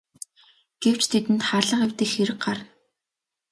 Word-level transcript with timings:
Гэвч 0.81 1.03
тэдэнд 1.11 1.41
хаалга 1.47 1.77
эвдэх 1.85 2.09
хэрэг 2.13 2.37
гарна. 2.45 2.65